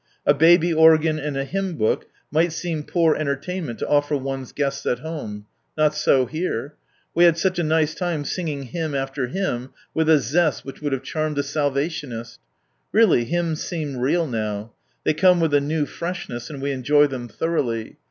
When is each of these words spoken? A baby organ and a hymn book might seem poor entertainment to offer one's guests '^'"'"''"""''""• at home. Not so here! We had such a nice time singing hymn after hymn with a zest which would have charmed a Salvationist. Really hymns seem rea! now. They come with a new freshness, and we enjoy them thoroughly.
A 0.25 0.33
baby 0.33 0.73
organ 0.73 1.19
and 1.19 1.37
a 1.37 1.43
hymn 1.43 1.75
book 1.75 2.07
might 2.31 2.51
seem 2.53 2.81
poor 2.81 3.13
entertainment 3.15 3.77
to 3.77 3.87
offer 3.87 4.17
one's 4.17 4.51
guests 4.51 4.83
'^'"'"''"""''""• 4.83 4.89
at 4.93 4.99
home. 5.03 5.45
Not 5.77 5.93
so 5.93 6.25
here! 6.25 6.73
We 7.13 7.25
had 7.25 7.37
such 7.37 7.59
a 7.59 7.63
nice 7.63 7.93
time 7.93 8.25
singing 8.25 8.63
hymn 8.63 8.95
after 8.95 9.27
hymn 9.27 9.69
with 9.93 10.09
a 10.09 10.17
zest 10.17 10.65
which 10.65 10.81
would 10.81 10.91
have 10.93 11.03
charmed 11.03 11.37
a 11.37 11.43
Salvationist. 11.43 12.39
Really 12.91 13.25
hymns 13.25 13.61
seem 13.61 13.95
rea! 13.97 14.25
now. 14.25 14.73
They 15.03 15.13
come 15.13 15.39
with 15.39 15.53
a 15.53 15.61
new 15.61 15.85
freshness, 15.85 16.49
and 16.49 16.63
we 16.63 16.71
enjoy 16.71 17.05
them 17.05 17.27
thoroughly. 17.27 17.97